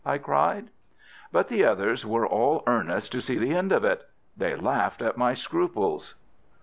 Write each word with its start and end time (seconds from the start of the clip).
I 0.03 0.17
cried. 0.17 0.69
But 1.31 1.47
the 1.47 1.63
others 1.63 2.03
were 2.07 2.25
all 2.25 2.63
earnest 2.65 3.11
to 3.11 3.21
see 3.21 3.37
the 3.37 3.53
end 3.55 3.71
of 3.71 3.83
it. 3.85 4.01
They 4.35 4.55
laughed 4.55 5.03
at 5.03 5.15
my 5.15 5.35
scruples. 5.35 6.15